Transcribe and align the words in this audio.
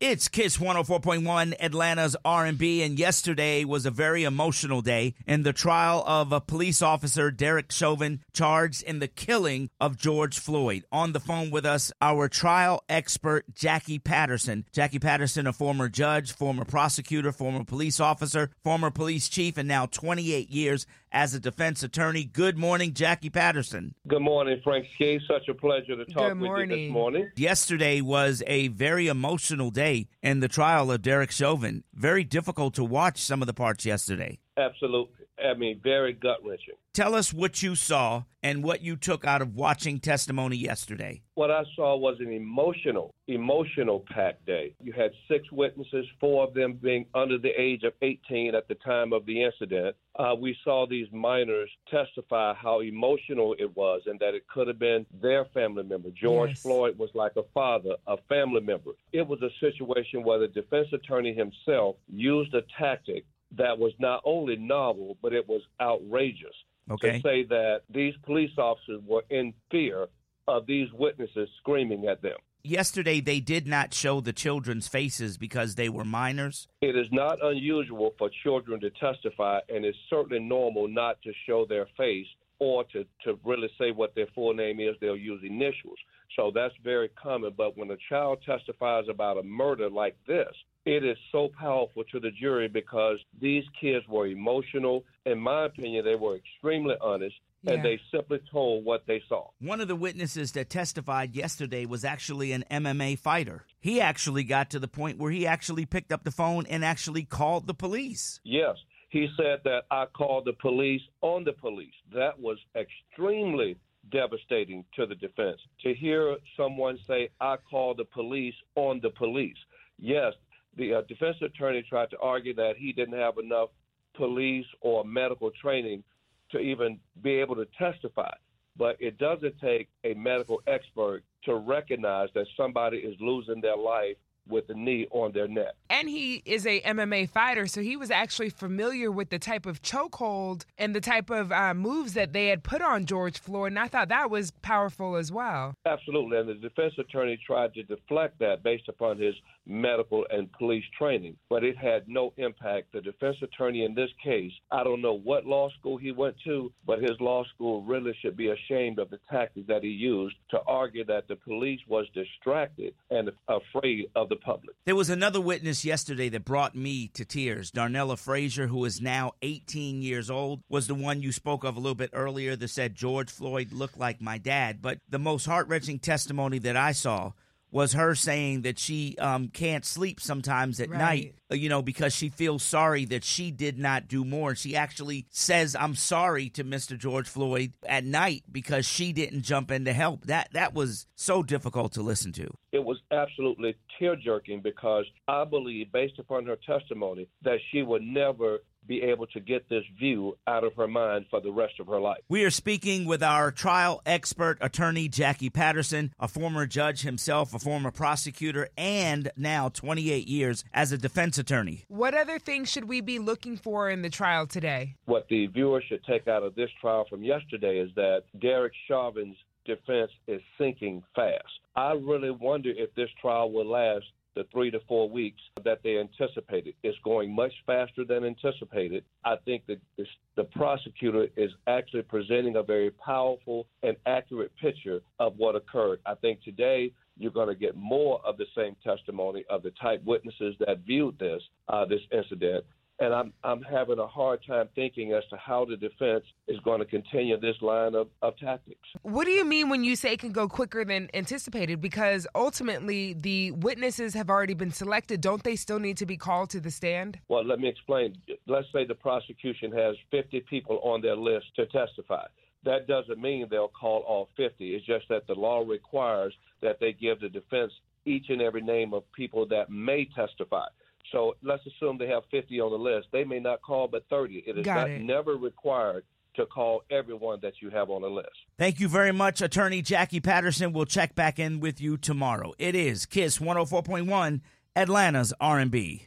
It's 0.00 0.28
Kiss 0.28 0.56
104.1 0.56 1.62
Atlanta's 1.62 2.16
R&B 2.24 2.82
and 2.82 2.98
yesterday 2.98 3.66
was 3.66 3.84
a 3.84 3.90
very 3.90 4.24
emotional 4.24 4.80
day 4.80 5.14
in 5.26 5.42
the 5.42 5.52
trial 5.52 6.02
of 6.06 6.32
a 6.32 6.40
police 6.40 6.80
officer 6.80 7.30
Derek 7.30 7.70
Chauvin 7.70 8.20
charged 8.32 8.82
in 8.82 9.00
the 9.00 9.08
killing 9.08 9.68
of 9.78 9.98
George 9.98 10.38
Floyd. 10.38 10.84
On 10.90 11.12
the 11.12 11.20
phone 11.20 11.50
with 11.50 11.66
us 11.66 11.92
our 12.00 12.30
trial 12.30 12.82
expert 12.88 13.44
Jackie 13.52 13.98
Patterson. 13.98 14.64
Jackie 14.72 14.98
Patterson 14.98 15.46
a 15.46 15.52
former 15.52 15.90
judge, 15.90 16.32
former 16.32 16.64
prosecutor, 16.64 17.30
former 17.30 17.62
police 17.62 18.00
officer, 18.00 18.48
former 18.64 18.90
police 18.90 19.28
chief 19.28 19.58
and 19.58 19.68
now 19.68 19.84
28 19.84 20.48
years 20.48 20.86
as 21.12 21.34
a 21.34 21.40
defense 21.40 21.82
attorney. 21.82 22.24
Good 22.24 22.56
morning 22.56 22.94
Jackie 22.94 23.30
Patterson. 23.30 23.94
Good 24.06 24.22
morning 24.22 24.60
Frank 24.62 24.86
Ski. 24.94 25.20
Such 25.26 25.48
a 25.48 25.54
pleasure 25.54 25.96
to 25.96 26.04
talk 26.06 26.34
with 26.34 26.50
you 26.58 26.66
this 26.66 26.90
morning. 26.90 27.30
Yesterday 27.36 28.00
was 28.00 28.42
a 28.46 28.68
very 28.68 29.08
emotional 29.08 29.70
day 29.70 30.08
in 30.22 30.40
the 30.40 30.48
trial 30.48 30.90
of 30.90 31.02
Derek 31.02 31.30
Chauvin. 31.30 31.84
Very 31.94 32.24
difficult 32.24 32.74
to 32.74 32.84
watch 32.84 33.20
some 33.20 33.42
of 33.42 33.46
the 33.46 33.54
parts 33.54 33.84
yesterday. 33.84 34.38
Absolutely. 34.56 35.19
I 35.44 35.54
mean, 35.54 35.80
very 35.82 36.12
gut 36.12 36.38
wrenching. 36.44 36.74
Tell 36.92 37.14
us 37.14 37.32
what 37.32 37.62
you 37.62 37.76
saw 37.76 38.24
and 38.42 38.64
what 38.64 38.82
you 38.82 38.96
took 38.96 39.24
out 39.24 39.42
of 39.42 39.54
watching 39.54 40.00
testimony 40.00 40.56
yesterday. 40.56 41.22
What 41.34 41.50
I 41.50 41.62
saw 41.76 41.96
was 41.96 42.16
an 42.20 42.32
emotional, 42.32 43.14
emotional 43.28 44.04
packed 44.12 44.44
day. 44.46 44.74
You 44.82 44.92
had 44.92 45.12
six 45.28 45.50
witnesses, 45.52 46.06
four 46.18 46.44
of 46.44 46.54
them 46.54 46.74
being 46.82 47.06
under 47.14 47.38
the 47.38 47.50
age 47.50 47.84
of 47.84 47.92
18 48.02 48.54
at 48.54 48.66
the 48.66 48.74
time 48.76 49.12
of 49.12 49.24
the 49.24 49.44
incident. 49.44 49.94
Uh, 50.18 50.34
we 50.38 50.56
saw 50.64 50.86
these 50.86 51.06
minors 51.12 51.70
testify 51.88 52.54
how 52.54 52.80
emotional 52.80 53.54
it 53.58 53.74
was 53.76 54.02
and 54.06 54.18
that 54.18 54.34
it 54.34 54.46
could 54.48 54.66
have 54.66 54.78
been 54.78 55.06
their 55.22 55.44
family 55.46 55.84
member. 55.84 56.10
George 56.10 56.50
Yes. 56.50 56.62
Floyd 56.62 56.98
was 56.98 57.10
like 57.14 57.32
a 57.36 57.44
father, 57.54 57.94
a 58.06 58.16
family 58.28 58.60
member. 58.60 58.90
It 59.12 59.26
was 59.26 59.40
a 59.42 59.50
situation 59.60 60.24
where 60.24 60.40
the 60.40 60.48
defense 60.48 60.88
attorney 60.92 61.32
himself 61.34 61.96
used 62.08 62.52
a 62.54 62.62
tactic 62.78 63.24
that 63.56 63.78
was 63.78 63.92
not 63.98 64.22
only 64.24 64.56
novel, 64.56 65.16
but 65.22 65.32
it 65.32 65.48
was 65.48 65.62
outrageous. 65.80 66.54
Okay. 66.90 67.12
To 67.12 67.20
say 67.20 67.44
that 67.44 67.82
these 67.92 68.14
police 68.24 68.56
officers 68.58 69.00
were 69.06 69.24
in 69.30 69.54
fear 69.70 70.08
of 70.48 70.66
these 70.66 70.88
witnesses 70.92 71.48
screaming 71.58 72.06
at 72.06 72.22
them. 72.22 72.36
Yesterday, 72.62 73.20
they 73.20 73.40
did 73.40 73.66
not 73.66 73.94
show 73.94 74.20
the 74.20 74.34
children's 74.34 74.86
faces 74.86 75.38
because 75.38 75.76
they 75.76 75.88
were 75.88 76.04
minors. 76.04 76.68
It 76.82 76.94
is 76.94 77.06
not 77.10 77.42
unusual 77.42 78.14
for 78.18 78.28
children 78.42 78.80
to 78.80 78.90
testify, 78.90 79.60
and 79.70 79.84
it's 79.84 79.96
certainly 80.10 80.40
normal 80.40 80.86
not 80.86 81.22
to 81.22 81.32
show 81.46 81.64
their 81.64 81.86
face 81.96 82.26
or 82.60 82.84
to, 82.84 83.04
to 83.24 83.38
really 83.44 83.68
say 83.78 83.90
what 83.90 84.14
their 84.14 84.28
full 84.34 84.54
name 84.54 84.78
is. 84.78 84.94
They'll 85.00 85.16
use 85.16 85.42
initials. 85.44 85.98
So 86.36 86.52
that's 86.54 86.74
very 86.84 87.08
common. 87.20 87.54
But 87.56 87.76
when 87.76 87.90
a 87.90 87.96
child 88.08 88.38
testifies 88.46 89.04
about 89.10 89.38
a 89.38 89.42
murder 89.42 89.90
like 89.90 90.16
this, 90.28 90.52
it 90.86 91.04
is 91.04 91.16
so 91.32 91.48
powerful 91.58 92.04
to 92.12 92.20
the 92.20 92.30
jury 92.30 92.68
because 92.68 93.18
these 93.40 93.64
kids 93.80 94.06
were 94.08 94.26
emotional. 94.26 95.04
In 95.26 95.38
my 95.38 95.66
opinion, 95.66 96.04
they 96.04 96.14
were 96.14 96.36
extremely 96.36 96.94
honest, 97.02 97.34
Yeah. 97.62 97.74
and 97.74 97.84
they 97.84 98.00
simply 98.10 98.40
told 98.50 98.84
what 98.84 99.06
they 99.06 99.22
saw. 99.28 99.48
One 99.60 99.80
of 99.82 99.88
the 99.88 99.96
witnesses 99.96 100.52
that 100.52 100.70
testified 100.70 101.34
yesterday 101.34 101.84
was 101.84 102.04
actually 102.04 102.52
an 102.52 102.64
MMA 102.70 103.18
fighter. 103.18 103.64
He 103.80 104.00
actually 104.00 104.44
got 104.44 104.70
to 104.70 104.78
the 104.78 104.88
point 104.88 105.18
where 105.18 105.30
he 105.30 105.46
actually 105.46 105.84
picked 105.84 106.12
up 106.12 106.24
the 106.24 106.30
phone 106.30 106.64
and 106.66 106.82
actually 106.84 107.24
called 107.24 107.66
the 107.66 107.74
police. 107.74 108.40
Yes. 108.44 108.76
He 109.10 109.28
said 109.36 109.60
that 109.64 109.82
I 109.90 110.06
called 110.06 110.44
the 110.44 110.52
police 110.54 111.02
on 111.20 111.44
the 111.44 111.52
police. 111.52 111.94
That 112.14 112.38
was 112.38 112.58
extremely 112.76 113.76
devastating 114.12 114.84
to 114.96 115.04
the 115.04 115.16
defense. 115.16 115.60
To 115.82 115.92
hear 115.94 116.36
someone 116.56 116.98
say, 117.06 117.28
I 117.40 117.56
called 117.68 117.98
the 117.98 118.04
police 118.04 118.54
on 118.76 119.00
the 119.02 119.10
police. 119.10 119.56
Yes, 119.98 120.32
the 120.76 120.94
uh, 120.94 121.02
defense 121.08 121.36
attorney 121.42 121.84
tried 121.88 122.10
to 122.10 122.18
argue 122.20 122.54
that 122.54 122.74
he 122.78 122.92
didn't 122.92 123.18
have 123.18 123.38
enough 123.38 123.70
police 124.14 124.66
or 124.80 125.04
medical 125.04 125.50
training 125.60 126.04
to 126.52 126.58
even 126.58 126.98
be 127.22 127.32
able 127.32 127.56
to 127.56 127.66
testify. 127.76 128.32
But 128.76 128.96
it 129.00 129.18
doesn't 129.18 129.60
take 129.60 129.88
a 130.04 130.14
medical 130.14 130.62
expert 130.68 131.24
to 131.44 131.56
recognize 131.56 132.28
that 132.34 132.46
somebody 132.56 132.98
is 132.98 133.16
losing 133.20 133.60
their 133.60 133.76
life 133.76 134.16
with 134.50 134.68
a 134.70 134.74
knee 134.74 135.06
on 135.10 135.32
their 135.32 135.48
neck. 135.48 135.74
And 135.88 136.08
he 136.08 136.42
is 136.44 136.66
a 136.66 136.80
MMA 136.80 137.28
fighter, 137.30 137.66
so 137.66 137.80
he 137.80 137.96
was 137.96 138.10
actually 138.10 138.50
familiar 138.50 139.10
with 139.10 139.30
the 139.30 139.38
type 139.38 139.66
of 139.66 139.82
chokehold 139.82 140.64
and 140.78 140.94
the 140.94 141.00
type 141.00 141.30
of 141.30 141.52
uh, 141.52 141.74
moves 141.74 142.14
that 142.14 142.32
they 142.32 142.48
had 142.48 142.62
put 142.62 142.82
on 142.82 143.06
George 143.06 143.38
Floyd. 143.38 143.72
And 143.72 143.78
I 143.78 143.88
thought 143.88 144.08
that 144.08 144.30
was 144.30 144.50
powerful 144.62 145.16
as 145.16 145.32
well. 145.32 145.74
Absolutely, 145.86 146.38
and 146.38 146.48
the 146.48 146.54
defense 146.54 146.94
attorney 146.98 147.38
tried 147.46 147.74
to 147.74 147.82
deflect 147.82 148.38
that 148.40 148.62
based 148.62 148.88
upon 148.88 149.18
his 149.18 149.34
medical 149.66 150.26
and 150.30 150.50
police 150.52 150.84
training, 150.98 151.36
but 151.48 151.64
it 151.64 151.76
had 151.76 152.08
no 152.08 152.32
impact. 152.36 152.92
The 152.92 153.00
defense 153.00 153.36
attorney 153.42 153.84
in 153.84 153.94
this 153.94 154.10
case, 154.22 154.52
I 154.70 154.84
don't 154.84 155.02
know 155.02 155.14
what 155.14 155.46
law 155.46 155.70
school 155.78 155.96
he 155.96 156.12
went 156.12 156.36
to, 156.44 156.72
but 156.86 157.00
his 157.00 157.18
law 157.20 157.44
school 157.54 157.82
really 157.82 158.14
should 158.20 158.36
be 158.36 158.48
ashamed 158.48 158.98
of 158.98 159.10
the 159.10 159.20
tactics 159.30 159.66
that 159.68 159.82
he 159.82 159.90
used 159.90 160.36
to 160.50 160.60
argue 160.66 161.04
that 161.04 161.28
the 161.28 161.36
police 161.36 161.80
was 161.88 162.06
distracted 162.14 162.94
and 163.10 163.30
afraid 163.48 164.06
of 164.16 164.28
the 164.28 164.36
public. 164.40 164.76
There 164.84 164.96
was 164.96 165.10
another 165.10 165.40
witness 165.40 165.84
yesterday 165.84 166.28
that 166.30 166.44
brought 166.44 166.74
me 166.74 167.08
to 167.14 167.24
tears. 167.24 167.70
Darnella 167.70 168.18
Frazier, 168.18 168.66
who 168.66 168.84
is 168.84 169.00
now 169.00 169.32
18 169.42 170.02
years 170.02 170.30
old, 170.30 170.62
was 170.68 170.86
the 170.86 170.94
one 170.94 171.22
you 171.22 171.32
spoke 171.32 171.64
of 171.64 171.76
a 171.76 171.80
little 171.80 171.94
bit 171.94 172.10
earlier 172.12 172.56
that 172.56 172.68
said 172.68 172.94
George 172.94 173.30
Floyd 173.30 173.72
looked 173.72 173.98
like 173.98 174.20
my 174.20 174.38
dad. 174.38 174.82
But 174.82 174.98
the 175.08 175.18
most 175.18 175.46
heart 175.46 175.68
wrenching 175.68 175.98
testimony 175.98 176.58
that 176.60 176.76
I 176.76 176.92
saw 176.92 177.32
was 177.70 177.92
her 177.92 178.14
saying 178.14 178.62
that 178.62 178.78
she 178.78 179.16
um, 179.18 179.48
can't 179.48 179.84
sleep 179.84 180.20
sometimes 180.20 180.80
at 180.80 180.90
Right. 180.90 180.98
night, 180.98 181.34
uh, 181.52 181.54
you 181.54 181.68
know, 181.68 181.82
because 181.82 182.14
she 182.14 182.28
feels 182.28 182.62
sorry 182.62 183.04
that 183.06 183.22
she 183.24 183.50
did 183.50 183.78
not 183.78 184.08
do 184.08 184.24
more. 184.24 184.54
She 184.54 184.74
actually 184.74 185.26
says, 185.30 185.76
"I'm 185.78 185.94
sorry" 185.94 186.48
to 186.50 186.64
Mr. 186.64 186.98
George 186.98 187.28
Floyd 187.28 187.72
at 187.86 188.04
night 188.04 188.44
because 188.50 188.86
she 188.86 189.12
didn't 189.12 189.42
jump 189.42 189.70
in 189.70 189.84
to 189.84 189.92
help. 189.92 190.26
That 190.26 190.48
that 190.52 190.74
was 190.74 191.06
so 191.14 191.42
difficult 191.42 191.92
to 191.92 192.02
listen 192.02 192.32
to. 192.32 192.48
It 192.72 192.84
was 192.84 192.98
absolutely 193.10 193.74
tear 193.98 194.16
jerking 194.16 194.60
because 194.60 195.04
I 195.28 195.44
believe, 195.44 195.92
based 195.92 196.18
upon 196.18 196.46
her 196.46 196.56
testimony, 196.56 197.28
that 197.42 197.58
she 197.70 197.82
would 197.82 198.02
never 198.02 198.58
be 198.86 199.02
able 199.02 199.26
to 199.28 199.40
get 199.40 199.68
this 199.68 199.84
view 199.98 200.36
out 200.46 200.64
of 200.64 200.74
her 200.74 200.88
mind 200.88 201.26
for 201.30 201.40
the 201.40 201.50
rest 201.50 201.74
of 201.80 201.86
her 201.86 202.00
life. 202.00 202.20
We 202.28 202.44
are 202.44 202.50
speaking 202.50 203.04
with 203.04 203.22
our 203.22 203.50
trial 203.50 204.02
expert 204.04 204.58
attorney, 204.60 205.08
Jackie 205.08 205.50
Patterson, 205.50 206.12
a 206.18 206.28
former 206.28 206.66
judge 206.66 207.02
himself, 207.02 207.54
a 207.54 207.58
former 207.58 207.90
prosecutor, 207.90 208.68
and 208.76 209.30
now 209.36 209.68
28 209.68 210.26
years 210.26 210.64
as 210.72 210.92
a 210.92 210.98
defense 210.98 211.38
attorney. 211.38 211.84
What 211.88 212.14
other 212.14 212.38
things 212.38 212.70
should 212.70 212.88
we 212.88 213.00
be 213.00 213.18
looking 213.18 213.56
for 213.56 213.90
in 213.90 214.02
the 214.02 214.10
trial 214.10 214.46
today? 214.46 214.96
What 215.04 215.28
the 215.28 215.46
viewer 215.46 215.82
should 215.86 216.04
take 216.04 216.28
out 216.28 216.42
of 216.42 216.54
this 216.54 216.70
trial 216.80 217.06
from 217.08 217.22
yesterday 217.22 217.78
is 217.78 217.90
that 217.96 218.22
Derek 218.40 218.72
Chauvin's 218.88 219.36
defense 219.64 220.10
is 220.26 220.40
sinking 220.58 221.02
fast. 221.14 221.44
I 221.76 221.92
really 221.92 222.30
wonder 222.30 222.70
if 222.70 222.94
this 222.94 223.10
trial 223.20 223.52
will 223.52 223.70
last 223.70 224.06
the 224.34 224.44
three 224.52 224.70
to 224.70 224.80
four 224.86 225.08
weeks 225.08 225.40
that 225.64 225.80
they 225.82 225.98
anticipated. 225.98 226.74
It's 226.82 226.98
going 227.04 227.34
much 227.34 227.52
faster 227.66 228.04
than 228.04 228.24
anticipated. 228.24 229.04
I 229.24 229.36
think 229.44 229.66
that 229.66 229.80
this, 229.96 230.06
the 230.36 230.44
prosecutor 230.44 231.26
is 231.36 231.50
actually 231.66 232.02
presenting 232.02 232.56
a 232.56 232.62
very 232.62 232.90
powerful 232.90 233.66
and 233.82 233.96
accurate 234.06 234.52
picture 234.60 235.00
of 235.18 235.34
what 235.36 235.56
occurred. 235.56 236.00
I 236.06 236.14
think 236.14 236.42
today 236.42 236.92
you're 237.18 237.30
going 237.30 237.48
to 237.48 237.54
get 237.54 237.76
more 237.76 238.20
of 238.24 238.38
the 238.38 238.46
same 238.56 238.76
testimony 238.82 239.44
of 239.50 239.62
the 239.62 239.72
type 239.72 240.02
witnesses 240.04 240.54
that 240.60 240.78
viewed 240.86 241.18
this 241.18 241.42
uh, 241.68 241.84
this 241.84 242.00
incident. 242.12 242.64
And 243.00 243.14
I'm 243.14 243.32
I'm 243.42 243.62
having 243.62 243.98
a 243.98 244.06
hard 244.06 244.40
time 244.46 244.68
thinking 244.74 245.12
as 245.12 245.24
to 245.30 245.36
how 245.38 245.64
the 245.64 245.76
defense 245.76 246.24
is 246.48 246.60
going 246.60 246.80
to 246.80 246.84
continue 246.84 247.40
this 247.40 247.56
line 247.62 247.94
of, 247.94 248.08
of 248.20 248.36
tactics. 248.36 248.86
What 249.02 249.24
do 249.24 249.30
you 249.30 249.44
mean 249.44 249.70
when 249.70 249.84
you 249.84 249.96
say 249.96 250.12
it 250.12 250.20
can 250.20 250.32
go 250.32 250.46
quicker 250.48 250.84
than 250.84 251.08
anticipated? 251.14 251.80
Because 251.80 252.26
ultimately, 252.34 253.14
the 253.14 253.52
witnesses 253.52 254.12
have 254.12 254.28
already 254.28 254.52
been 254.52 254.70
selected. 254.70 255.22
Don't 255.22 255.42
they 255.42 255.56
still 255.56 255.78
need 255.78 255.96
to 255.96 256.06
be 256.06 256.18
called 256.18 256.50
to 256.50 256.60
the 256.60 256.70
stand? 256.70 257.18
Well, 257.28 257.42
let 257.42 257.58
me 257.58 257.68
explain. 257.68 258.18
Let's 258.46 258.68
say 258.70 258.84
the 258.84 258.94
prosecution 258.94 259.72
has 259.72 259.96
50 260.10 260.40
people 260.50 260.78
on 260.82 261.00
their 261.00 261.16
list 261.16 261.46
to 261.56 261.66
testify. 261.66 262.26
That 262.64 262.86
doesn't 262.86 263.18
mean 263.18 263.46
they'll 263.50 263.68
call 263.68 264.00
all 264.00 264.28
50. 264.36 264.74
It's 264.74 264.84
just 264.84 265.08
that 265.08 265.26
the 265.26 265.34
law 265.34 265.64
requires 265.66 266.34
that 266.60 266.78
they 266.80 266.92
give 266.92 267.20
the 267.20 267.30
defense 267.30 267.72
each 268.04 268.26
and 268.28 268.42
every 268.42 268.60
name 268.60 268.92
of 268.92 269.10
people 269.12 269.46
that 269.48 269.70
may 269.70 270.06
testify. 270.14 270.66
So 271.12 271.34
let's 271.42 271.62
assume 271.66 271.98
they 271.98 272.08
have 272.08 272.22
50 272.30 272.60
on 272.60 272.70
the 272.70 272.78
list. 272.78 273.08
They 273.12 273.24
may 273.24 273.40
not 273.40 273.62
call 273.62 273.88
but 273.88 274.04
30. 274.10 274.44
It 274.46 274.58
is 274.58 274.64
Got 274.64 274.74
not 274.76 274.90
it. 274.90 275.02
never 275.02 275.34
required 275.36 276.04
to 276.36 276.46
call 276.46 276.82
everyone 276.90 277.40
that 277.42 277.54
you 277.60 277.70
have 277.70 277.90
on 277.90 278.02
the 278.02 278.08
list. 278.08 278.28
Thank 278.56 278.78
you 278.78 278.88
very 278.88 279.12
much, 279.12 279.42
Attorney 279.42 279.82
Jackie 279.82 280.20
Patterson. 280.20 280.72
We'll 280.72 280.84
check 280.86 281.14
back 281.14 281.38
in 281.38 281.58
with 281.60 281.80
you 281.80 281.96
tomorrow. 281.96 282.52
It 282.58 282.74
is 282.76 283.04
Kiss 283.06 283.38
104.1, 283.38 284.40
Atlanta's 284.76 285.34
R&B. 285.40 286.06